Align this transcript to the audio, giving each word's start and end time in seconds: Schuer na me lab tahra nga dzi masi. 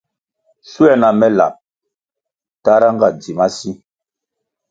Schuer 0.69 0.97
na 1.01 1.09
me 1.19 1.27
lab 1.37 1.53
tahra 2.63 2.87
nga 2.95 3.07
dzi 3.19 3.31
masi. 3.37 3.71